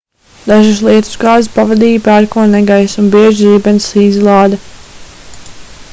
dažas 0.51 0.79
lietusgāzes 0.87 1.49
pavadīja 1.57 2.01
pērkona 2.07 2.49
negaiss 2.57 3.01
un 3.03 3.13
bieža 3.17 3.37
zibensizlāde 3.53 4.63